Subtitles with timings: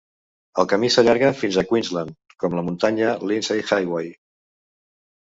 [0.61, 2.15] El camí s'allarga fins a Queensland
[2.45, 4.09] com la muntanya Lindesay Highway.